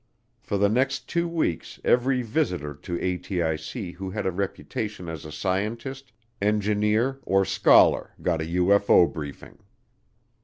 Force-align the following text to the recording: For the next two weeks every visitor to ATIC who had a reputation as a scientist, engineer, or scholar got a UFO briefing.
For 0.39 0.57
the 0.57 0.67
next 0.67 1.07
two 1.07 1.27
weeks 1.27 1.79
every 1.83 2.23
visitor 2.23 2.73
to 2.73 2.97
ATIC 2.97 3.93
who 3.97 4.09
had 4.09 4.25
a 4.25 4.31
reputation 4.31 5.07
as 5.07 5.25
a 5.25 5.31
scientist, 5.31 6.11
engineer, 6.41 7.19
or 7.21 7.45
scholar 7.45 8.15
got 8.19 8.41
a 8.41 8.45
UFO 8.45 9.05
briefing. 9.13 9.59